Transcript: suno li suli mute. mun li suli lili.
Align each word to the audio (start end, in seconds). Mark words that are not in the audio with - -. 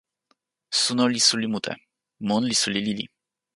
suno 0.81 1.03
li 1.13 1.21
suli 1.27 1.47
mute. 1.53 1.73
mun 2.27 2.43
li 2.49 2.55
suli 2.61 2.79
lili. 2.87 3.05